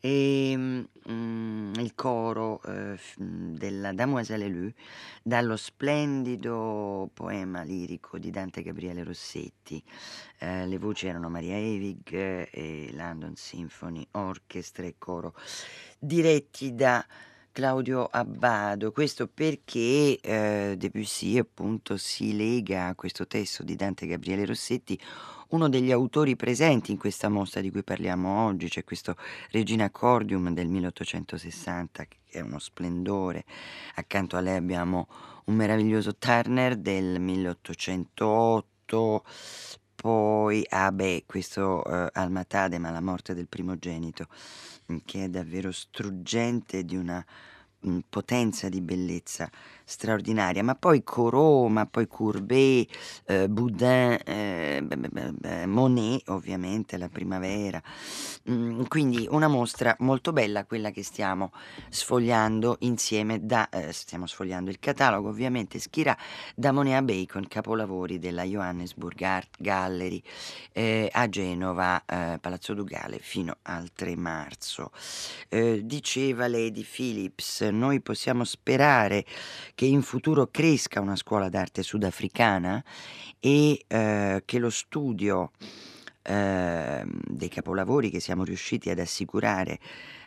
E 0.01 0.55
mm, 0.57 1.75
il 1.77 1.95
coro 1.95 2.61
eh, 2.65 2.99
della 3.17 3.93
Damoiselle 3.93 4.49
Lou 4.49 4.71
dallo 5.23 5.57
splendido 5.57 7.09
poema 7.15 7.63
lirico 7.63 8.19
di 8.19 8.31
Dante 8.31 8.63
Gabriele 8.63 9.05
Rossetti. 9.05 9.83
Eh, 10.39 10.67
le 10.67 10.79
voci 10.79 11.07
erano 11.07 11.29
Maria 11.31 11.57
Evig 11.57 12.13
e 12.13 12.91
London 12.93 13.37
Symphony 13.37 14.07
Orchestra 14.13 14.85
e 14.85 14.97
coro 14.99 15.35
diretti 15.99 16.75
da 16.75 17.05
Claudio 17.55 18.09
Abbado, 18.11 18.91
questo 18.91 19.29
perché 19.29 20.19
eh, 20.21 20.75
Debussy 20.77 21.39
appunto 21.39 21.97
si 21.97 22.37
lega 22.37 22.89
a 22.89 22.97
questo 22.97 23.29
testo 23.29 23.63
di 23.63 23.77
Dante 23.77 24.09
Gabriele 24.09 24.45
Rossetti, 24.45 25.01
uno 25.51 25.69
degli 25.69 25.93
autori 25.93 26.35
presenti 26.35 26.91
in 26.91 26.99
questa 26.99 27.29
mostra 27.29 27.61
di 27.61 27.71
cui 27.71 27.85
parliamo 27.85 28.45
oggi, 28.45 28.69
c'è 28.69 28.83
questo 28.83 29.15
Regina 29.53 29.89
Cordium 29.89 30.53
del 30.53 30.67
1860 30.67 32.05
che 32.07 32.17
è 32.27 32.41
uno 32.41 32.59
splendore, 32.59 33.45
accanto 33.95 34.37
a 34.37 34.41
lei 34.41 34.57
abbiamo 34.57 35.07
un 35.45 35.55
meraviglioso 35.55 36.17
Turner 36.17 36.75
del 36.75 37.21
1808, 37.21 39.25
poi, 40.05 40.63
ah 40.69 40.93
beh, 40.93 41.25
questo 41.25 41.81
uh, 41.83 42.09
Alma 42.13 42.45
Tadema, 42.45 42.91
la 42.91 43.01
morte 43.01 43.33
del 43.33 43.49
primogenito, 43.49 44.27
mm, 44.93 44.99
che 45.07 45.25
è 45.25 45.29
davvero 45.31 45.73
struggente 45.73 46.85
di 46.85 46.95
una 46.95 47.25
potenza 48.09 48.69
di 48.69 48.81
bellezza 48.81 49.51
straordinaria, 49.85 50.63
ma 50.63 50.75
poi 50.75 51.03
Corot, 51.03 51.71
ma 51.71 51.87
poi 51.87 52.07
Courbet, 52.07 52.89
eh, 53.27 53.49
Boudin, 53.49 54.19
eh, 54.25 55.67
Monet 55.67 56.29
ovviamente, 56.29 56.97
la 56.97 57.09
primavera, 57.09 57.83
mm, 58.51 58.85
quindi 58.85 59.27
una 59.31 59.49
mostra 59.49 59.95
molto 60.01 60.33
bella 60.33 60.65
quella 60.65 60.91
che 60.91 61.03
stiamo 61.03 61.53
sfogliando 61.89 62.77
insieme, 62.81 63.45
da, 63.45 63.69
eh, 63.69 63.93
stiamo 63.93 64.27
sfogliando 64.27 64.71
il 64.71 64.79
catalogo 64.79 65.29
ovviamente 65.29 65.79
Schira 65.79 66.17
da 66.55 66.73
Monet 66.73 66.97
a 66.97 67.03
Bacon, 67.03 67.47
capolavori 67.47 68.19
della 68.19 68.45
Johannesburg 68.45 69.21
Art 69.23 69.57
Gallery 69.59 70.23
eh, 70.73 71.09
a 71.13 71.29
Genova, 71.29 72.03
eh, 72.07 72.39
Palazzo 72.41 72.75
Dugale 72.75 73.19
fino 73.19 73.59
al 73.63 73.93
3 73.93 74.17
marzo. 74.17 74.91
Eh, 75.49 75.83
diceva 75.85 76.49
Lady 76.49 76.85
Phillips, 76.85 77.69
noi 77.75 78.01
possiamo 78.01 78.45
sperare 78.45 79.25
che 79.75 79.85
in 79.85 80.03
futuro 80.03 80.49
cresca 80.51 81.01
una 81.01 81.17
scuola 81.17 81.49
d'arte 81.49 81.83
sudafricana 81.83 82.83
e 83.41 83.85
eh, 83.87 84.43
che 84.45 84.59
lo 84.59 84.71
studio 84.71 85.51
eh, 86.23 87.05
dei 87.07 87.49
capolavori 87.49 88.11
che 88.11 88.21
siamo 88.21 88.45
riusciti 88.45 88.89
ad 88.91 88.99
assicurare 88.99 89.79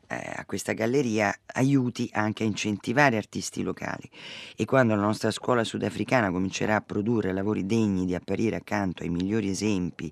eh, 0.08 0.34
a 0.36 0.46
questa 0.46 0.74
galleria 0.74 1.36
aiuti 1.54 2.10
anche 2.14 2.44
a 2.44 2.46
incentivare 2.46 3.18
artisti 3.18 3.64
locali. 3.64 4.10
E 4.56 4.66
quando 4.66 4.96
la 4.96 5.02
nostra 5.02 5.32
scuola 5.32 5.64
sudafricana 5.64 6.32
comincerà 6.32 6.76
a 6.76 6.82
produrre 6.82 7.34
lavori 7.34 7.66
degni 7.66 8.06
di 8.06 8.16
apparire 8.16 8.56
accanto 8.56 9.04
ai 9.04 9.10
migliori 9.10 9.50
esempi 9.50 10.12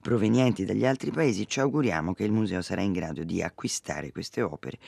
provenienti 0.00 0.64
dagli 0.64 0.86
altri 0.86 1.10
paesi, 1.10 1.46
ci 1.46 1.60
auguriamo 1.60 2.14
che 2.14 2.24
il 2.24 2.32
museo 2.32 2.62
sarà 2.62 2.80
in 2.80 2.92
grado 2.92 3.22
di 3.22 3.42
acquistare 3.42 4.12
queste 4.12 4.40
opere 4.40 4.78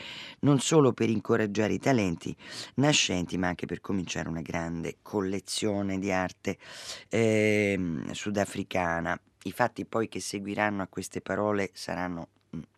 non 0.40 0.58
solo 0.58 0.92
per 0.92 1.10
incoraggiare 1.10 1.74
i 1.74 1.78
talenti 1.78 2.34
nascenti, 2.76 3.36
ma 3.36 3.48
anche 3.48 3.66
per 3.66 3.80
cominciare 3.80 4.28
una 4.28 4.40
grande 4.40 4.98
collezione 5.02 5.98
di 5.98 6.10
arte 6.10 6.58
eh, 7.08 7.78
sudafricana. 8.10 9.18
I 9.44 9.52
fatti 9.52 9.84
poi 9.84 10.08
che 10.08 10.20
seguiranno 10.20 10.82
a 10.82 10.86
queste 10.86 11.20
parole 11.20 11.70
saranno 11.72 12.28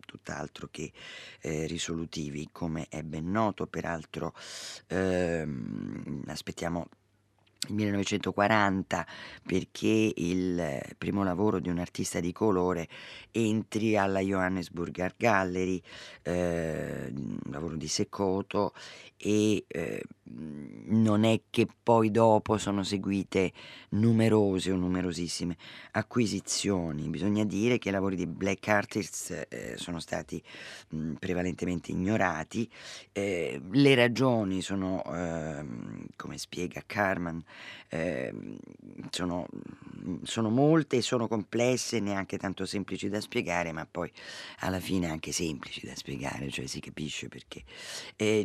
tutt'altro 0.04 0.68
che 0.70 0.92
eh, 1.40 1.66
risolutivi, 1.66 2.48
come 2.52 2.86
è 2.88 3.02
ben 3.02 3.30
noto, 3.30 3.66
peraltro 3.66 4.32
ehm, 4.86 6.22
aspettiamo 6.26 6.88
1940 7.68 9.06
perché 9.46 10.12
il 10.16 10.80
primo 10.98 11.22
lavoro 11.24 11.58
di 11.58 11.68
un 11.68 11.78
artista 11.78 12.20
di 12.20 12.32
colore 12.32 12.88
entri 13.30 13.96
alla 13.96 14.20
Johannesburg 14.20 14.98
Art 15.00 15.16
Gallery, 15.16 15.80
eh, 16.22 17.12
un 17.14 17.38
lavoro 17.50 17.76
di 17.76 17.88
Secoto 17.88 18.72
e 19.26 19.64
eh, 19.68 20.02
non 20.86 21.24
è 21.24 21.40
che 21.48 21.66
poi 21.82 22.10
dopo 22.10 22.58
sono 22.58 22.82
seguite 22.82 23.52
numerose 23.90 24.70
o 24.70 24.76
numerosissime 24.76 25.56
acquisizioni. 25.92 27.08
Bisogna 27.08 27.44
dire 27.44 27.78
che 27.78 27.88
i 27.88 27.92
lavori 27.92 28.16
di 28.16 28.26
black 28.26 28.68
artists 28.68 29.46
eh, 29.48 29.74
sono 29.76 29.98
stati 29.98 30.42
mh, 30.90 31.12
prevalentemente 31.14 31.90
ignorati. 31.90 32.70
Eh, 33.12 33.62
le 33.70 33.94
ragioni 33.94 34.60
sono, 34.60 35.02
ehm, 35.06 36.06
come 36.16 36.36
spiega 36.36 36.82
Carman, 36.84 37.42
ehm, 37.88 38.58
sono, 39.08 39.46
sono 40.22 40.50
molte, 40.50 41.00
sono 41.00 41.28
complesse, 41.28 41.98
neanche 41.98 42.36
tanto 42.36 42.66
semplici 42.66 43.08
da 43.08 43.22
spiegare, 43.22 43.72
ma 43.72 43.86
poi 43.90 44.12
alla 44.60 44.80
fine 44.80 45.08
anche 45.08 45.32
semplici 45.32 45.86
da 45.86 45.94
spiegare, 45.94 46.50
cioè 46.50 46.66
si 46.66 46.80
capisce 46.80 47.28
perché. 47.28 47.62
Eh, 48.16 48.44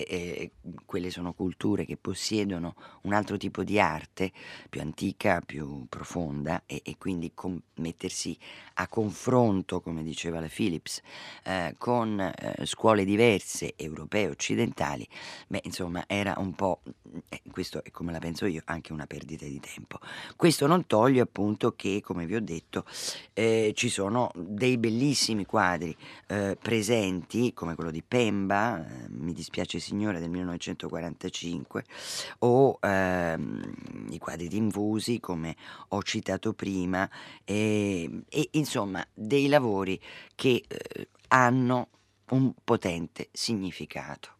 certamente 0.00 0.06
eh, 0.06 0.50
quelle 0.86 1.10
sono 1.10 1.32
culture 1.32 1.84
che 1.84 1.96
possiedono 1.96 2.74
un 3.02 3.12
altro 3.12 3.36
tipo 3.36 3.62
di 3.62 3.78
arte 3.78 4.32
più 4.68 4.80
antica, 4.80 5.40
più 5.40 5.86
profonda 5.88 6.62
e, 6.66 6.80
e 6.84 6.96
quindi 6.98 7.32
com- 7.34 7.60
mettersi 7.76 8.36
a 8.74 8.88
confronto, 8.88 9.80
come 9.80 10.02
diceva 10.02 10.40
la 10.40 10.48
Philips, 10.48 11.00
eh, 11.44 11.74
con 11.78 12.20
eh, 12.20 12.66
scuole 12.66 13.04
diverse, 13.04 13.74
europee, 13.76 14.28
occidentali, 14.28 15.06
beh, 15.48 15.60
insomma, 15.64 16.04
era 16.06 16.34
un 16.38 16.54
po', 16.54 16.80
eh, 17.28 17.42
questo 17.50 17.82
è 17.84 17.90
come 17.90 18.12
la 18.12 18.18
penso 18.18 18.46
io, 18.46 18.62
anche 18.64 18.92
una 18.92 19.06
perdita 19.06 19.44
di 19.44 19.60
tempo. 19.60 19.98
Questo 20.36 20.66
non 20.66 20.86
toglie 20.86 21.20
appunto 21.20 21.72
che, 21.72 22.00
come 22.02 22.26
vi 22.26 22.34
ho 22.34 22.40
detto, 22.40 22.84
eh, 23.32 23.72
ci 23.74 23.88
sono 23.88 24.30
dei 24.34 24.78
bellissimi 24.78 25.44
quadri 25.44 25.96
eh, 26.26 26.56
presenti, 26.60 27.52
come 27.52 27.74
quello 27.74 27.90
di 27.90 28.02
Pemba, 28.02 28.86
eh, 28.86 29.08
mi 29.08 29.32
dispiace 29.32 29.78
signore 29.78 30.20
del 30.20 30.30
1945, 30.30 31.84
o 32.40 32.78
ehm, 32.80 34.08
i 34.10 34.18
quadri 34.18 34.48
di 34.48 34.56
Invusi, 34.56 35.20
come 35.20 35.56
ho 35.88 36.02
citato 36.02 36.52
prima, 36.52 37.08
e, 37.44 38.22
insomma 38.52 39.06
dei 39.14 39.48
lavori 39.48 40.00
che 40.34 40.64
eh, 40.66 41.08
hanno 41.28 41.88
un 42.30 42.52
potente 42.64 43.28
significato. 43.32 44.38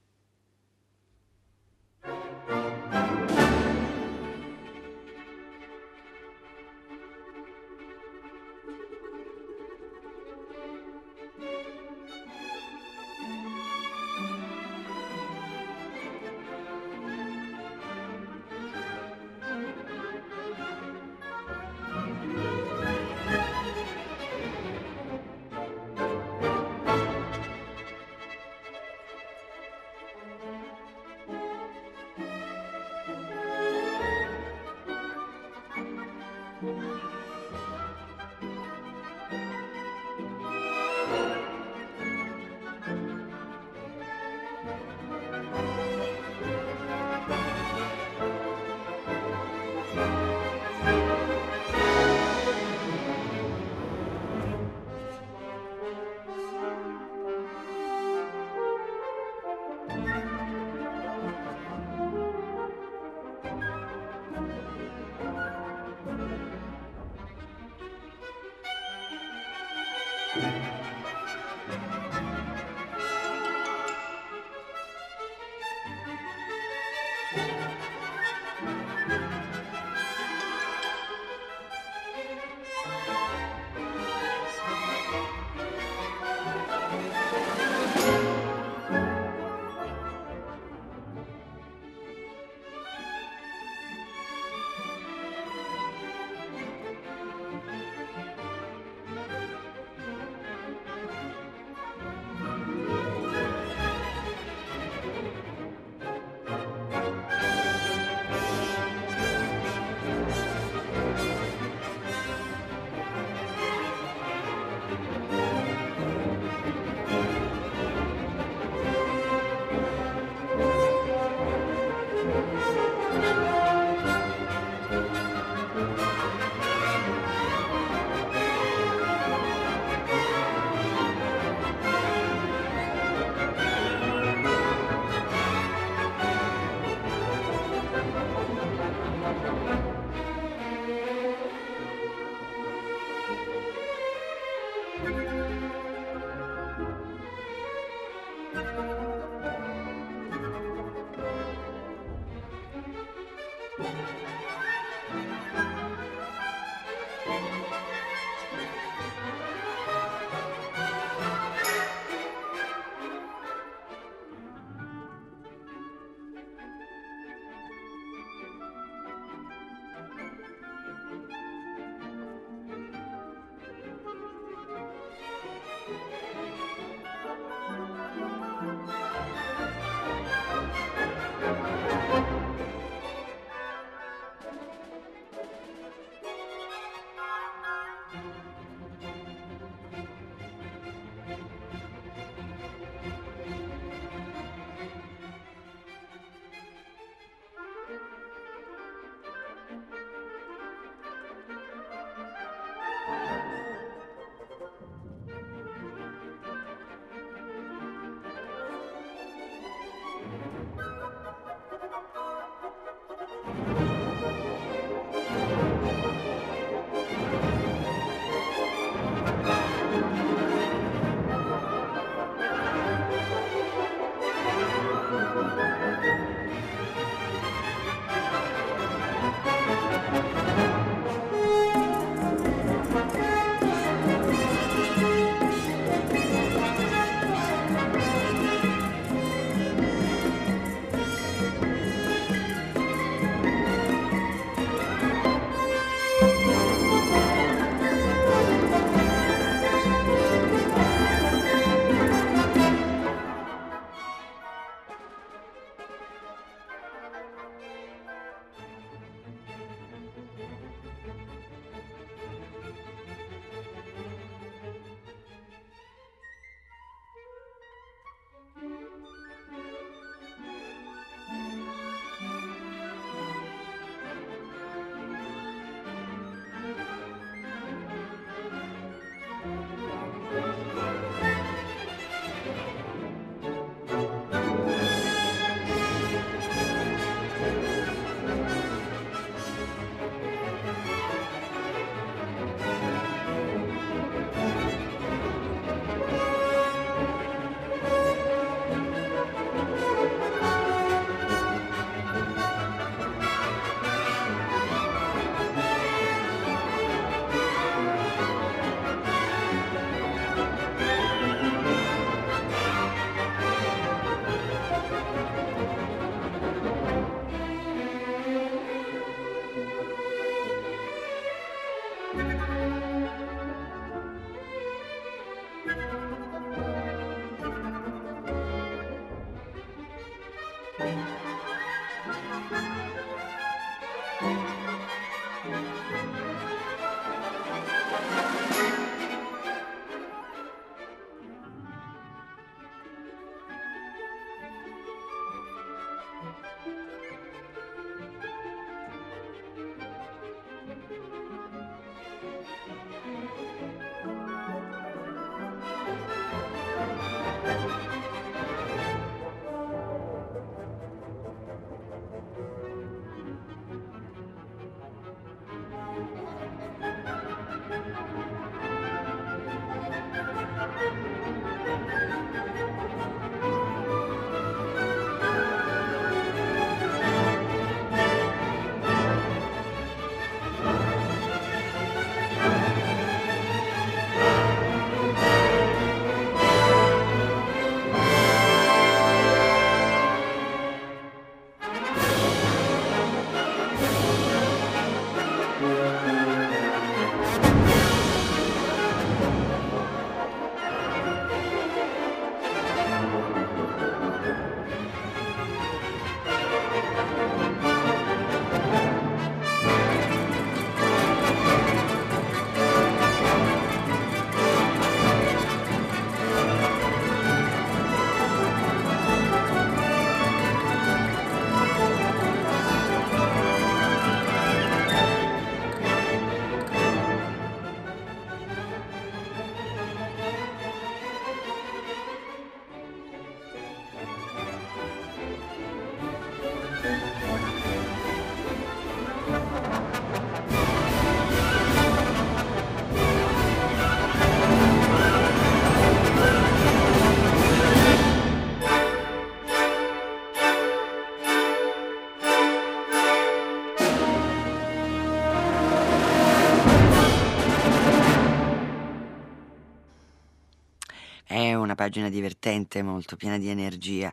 Pagina 461.80 462.10
divertente, 462.10 462.82
molto 462.82 463.16
piena 463.16 463.38
di 463.38 463.48
energia, 463.48 464.12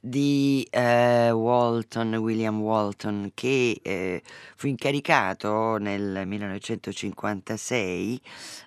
di 0.00 0.64
eh, 0.70 1.32
Walton, 1.32 2.14
William 2.14 2.60
Walton, 2.60 3.32
che 3.34 3.80
eh, 3.82 4.22
fu 4.54 4.68
incaricato 4.68 5.78
nel 5.78 6.22
1956 6.24 8.20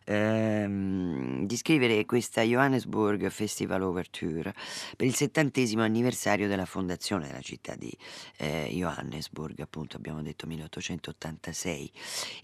ehm, 0.04 1.46
di 1.46 1.56
scrivere 1.56 2.04
questa 2.04 2.42
Johannesburg 2.42 3.30
Festival 3.30 3.84
Overture 3.84 4.54
per 4.98 5.08
il 5.08 5.16
settantesimo 5.16 5.84
anniversario 5.84 6.50
della 6.50 6.66
fondazione 6.66 7.28
della 7.28 7.40
città 7.40 7.76
di 7.76 7.98
eh, 8.36 8.68
Johannesburg, 8.70 9.62
appunto 9.62 9.96
abbiamo 9.96 10.22
detto 10.22 10.46
1886. 10.46 11.92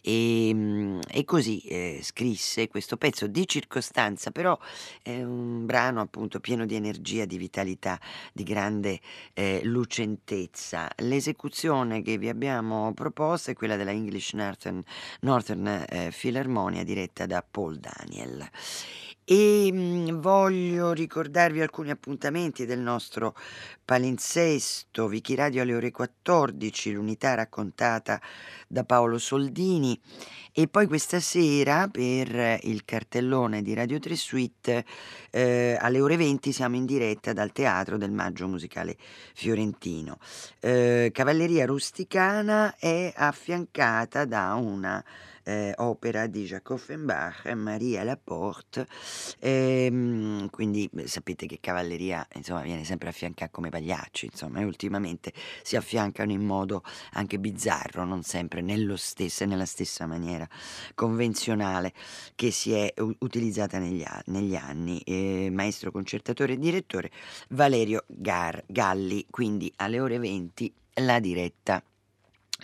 E, 0.01 0.51
mm, 0.53 0.99
e 1.11 1.25
così 1.25 1.59
eh, 1.63 1.99
scrisse 2.01 2.69
questo 2.69 2.95
pezzo 2.95 3.27
di 3.27 3.45
circostanza, 3.45 4.31
però 4.31 4.57
è 5.01 5.21
un 5.21 5.65
brano 5.65 5.95
appunto 6.01 6.39
pieno 6.39 6.65
di 6.65 6.75
energia, 6.75 7.25
di 7.25 7.37
vitalità, 7.37 7.99
di 8.33 8.43
grande 8.43 8.99
eh, 9.33 9.61
lucentezza. 9.63 10.89
L'esecuzione 10.97 12.01
che 12.01 12.17
vi 12.17 12.29
abbiamo 12.29 12.93
proposto 12.93 13.51
è 13.51 13.53
quella 13.53 13.75
della 13.75 13.91
English 13.91 14.33
Northern, 14.33 14.83
Northern 15.21 15.67
eh, 15.67 16.13
Philharmonia 16.15 16.83
diretta 16.83 17.25
da 17.25 17.43
Paul 17.49 17.77
Daniel. 17.77 18.49
E 19.29 19.69
mh, 19.73 19.77
mm, 19.77 20.21
voglio 20.21 20.93
ricordarvi 20.93 21.59
alcuni 21.59 21.89
appuntamenti 21.89 22.65
del 22.65 22.79
nostro 22.79 23.35
palinsesto, 23.83 25.09
Vichi 25.09 25.35
Radio 25.35 25.63
alle 25.63 25.75
ore 25.75 25.91
14, 25.91 26.93
l'unità 26.93 27.33
raccontata 27.33 28.21
da 28.69 28.85
Paolo 28.85 29.17
Soldini 29.17 29.99
e 30.53 30.69
poi 30.69 30.87
questa 30.87 31.19
sera 31.19 31.89
per 31.89 32.59
il 32.63 32.85
cartellone 32.85 33.61
di 33.61 33.73
Radio 33.73 33.99
3 33.99 34.15
Suite 34.15 34.85
eh, 35.29 35.77
alle 35.77 35.99
ore 35.99 36.15
20 36.15 36.53
siamo 36.53 36.77
in 36.77 36.85
diretta 36.85 37.33
dal 37.33 37.51
Teatro 37.51 37.97
del 37.97 38.11
Maggio 38.11 38.47
Musicale 38.47 38.95
Fiorentino. 39.33 40.19
Eh, 40.61 41.09
Cavalleria 41.13 41.65
Rusticana 41.65 42.77
è 42.77 43.11
affiancata 43.13 44.23
da 44.23 44.53
una 44.53 45.03
eh, 45.47 45.73
opera 45.77 46.27
di 46.27 46.43
Jacques 46.43 46.77
Offenbach 46.77 47.45
e 47.45 47.55
Maria 47.55 48.03
Laporte, 48.03 48.85
ehm, 49.39 50.49
quindi 50.49 50.89
sapete 51.05 51.45
che 51.45 51.59
cavalleria 51.61 52.27
insomma, 52.33 52.61
viene 52.61 52.83
sempre 52.83 53.07
affiancata 53.07 53.49
come 53.49 53.69
pagliacci, 53.69 54.25
insomma, 54.25 54.59
e 54.59 54.65
ultimamente 54.65 55.31
si 55.63 55.77
affiancano 55.77 56.33
in 56.33 56.45
modo 56.45 56.83
anche 57.13 57.39
bizzarro, 57.39 58.03
non 58.03 58.23
sempre 58.23 58.61
nello 58.61 58.97
stesso, 58.97 59.45
nella 59.45 59.65
stessa 59.65 60.05
maniera 60.05 60.47
convenzionale 60.93 61.93
che 62.35 62.51
si 62.51 62.73
è 62.73 62.93
utilizzata 63.19 63.79
negli, 63.79 64.03
negli 64.25 64.55
anni. 64.55 64.99
Eh, 65.05 65.49
maestro 65.51 65.91
concertatore 65.91 66.53
e 66.53 66.57
direttore 66.57 67.09
Valerio 67.49 68.03
Gar, 68.07 68.63
Galli, 68.67 69.25
quindi 69.29 69.71
alle 69.77 69.99
ore 70.01 70.19
20 70.19 70.73
la 70.95 71.19
diretta 71.19 71.81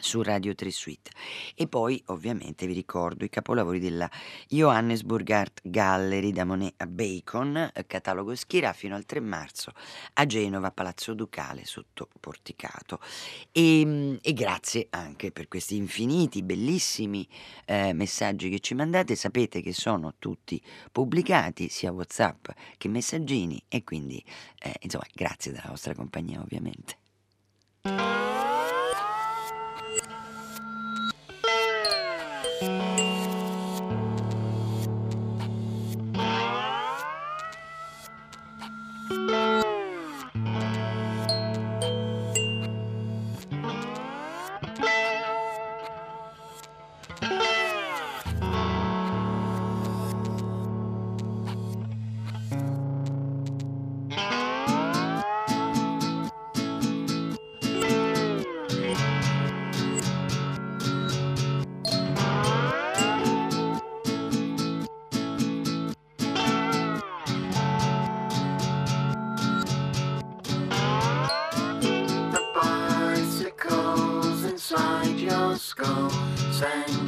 su 0.03 0.21
Radio 0.21 0.53
3 0.53 0.69
Suite. 0.69 1.11
E 1.55 1.67
poi 1.67 2.01
ovviamente 2.07 2.67
vi 2.67 2.73
ricordo 2.73 3.23
i 3.23 3.29
capolavori 3.29 3.79
della 3.79 4.09
Johannesburg 4.49 5.29
Art 5.31 5.61
Gallery 5.63 6.31
da 6.31 6.43
Monet 6.43 6.73
a 6.77 6.87
Bacon, 6.87 7.71
catalogo 7.87 8.35
Schira 8.35 8.73
fino 8.73 8.95
al 8.95 9.05
3 9.05 9.21
marzo 9.21 9.71
a 10.13 10.25
Genova, 10.25 10.71
Palazzo 10.71 11.13
Ducale 11.13 11.65
sotto 11.65 12.09
Porticato. 12.19 12.99
E, 13.51 13.79
ehm, 13.79 14.19
e 14.21 14.33
grazie 14.33 14.87
anche 14.89 15.31
per 15.31 15.47
questi 15.47 15.75
infiniti, 15.75 16.43
bellissimi 16.43 17.27
eh, 17.65 17.93
messaggi 17.93 18.49
che 18.49 18.59
ci 18.59 18.75
mandate, 18.75 19.15
sapete 19.15 19.61
che 19.61 19.73
sono 19.73 20.15
tutti 20.19 20.61
pubblicati 20.91 21.69
sia 21.69 21.91
Whatsapp 21.91 22.49
che 22.77 22.87
messaggini 22.89 23.63
e 23.67 23.83
quindi 23.83 24.23
eh, 24.59 24.73
insomma 24.81 25.05
grazie 25.13 25.51
della 25.51 25.69
vostra 25.69 25.95
compagnia 25.95 26.41
ovviamente. 26.41 26.97
friend. 76.63 77.02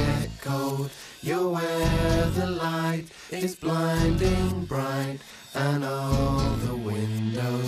Get 0.00 0.30
cold. 0.40 0.90
You're 1.22 1.50
where 1.50 2.26
the 2.38 2.46
light 2.46 3.06
is 3.30 3.56
blinding 3.56 4.64
bright 4.64 5.18
and 5.54 5.84
all 5.84 6.56
the 6.66 6.76
windows 6.76 7.59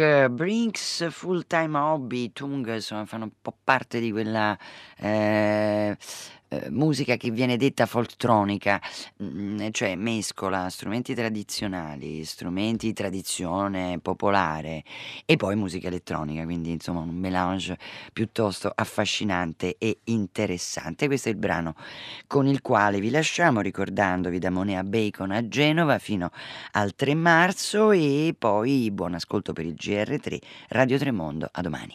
Tung, 0.00 0.28
Brinks 0.30 1.06
Full 1.10 1.46
Time 1.46 1.78
Hobby, 1.78 2.32
Tung 2.32 2.66
insomma 2.74 3.04
fanno 3.06 3.24
un 3.24 3.32
po' 3.40 3.56
parte 3.62 4.00
di 4.00 4.10
quella 4.10 4.58
eh, 4.98 5.96
eh, 6.48 6.70
musica 6.70 7.16
che 7.16 7.30
viene 7.30 7.56
detta 7.56 7.86
folktronica, 7.86 8.80
mm, 9.22 9.68
cioè 9.72 9.94
mescola 9.96 10.68
strumenti 10.68 11.14
tradizionali, 11.14 12.24
strumenti 12.24 12.86
di 12.86 12.92
tradizione 12.92 13.98
popolare 14.00 14.84
e 15.24 15.36
poi 15.36 15.56
musica 15.56 15.88
elettronica, 15.88 16.44
quindi 16.44 16.70
insomma 16.70 17.00
un 17.00 17.14
melange 17.14 17.78
piuttosto 18.12 18.70
affascinante 18.74 19.76
e 19.78 19.98
interessante. 20.04 21.06
Questo 21.06 21.28
è 21.28 21.32
il 21.32 21.38
brano 21.38 21.74
con 22.26 22.46
il 22.46 22.62
quale 22.62 23.00
vi 23.00 23.10
lasciamo 23.10 23.60
ricordandovi 23.60 24.38
da 24.38 24.50
Monea 24.50 24.82
Bacon 24.82 25.30
a 25.32 25.46
Genova 25.48 25.98
fino 25.98 26.30
al 26.72 26.94
3 26.94 27.14
marzo 27.14 27.90
e 27.90 28.34
poi 28.38 28.90
buon 28.90 29.14
ascolto 29.14 29.52
per 29.52 29.66
il 29.66 29.74
GR3 29.74 30.38
Radio 30.68 30.98
Tremondo 30.98 31.48
a 31.50 31.60
domani. 31.60 31.94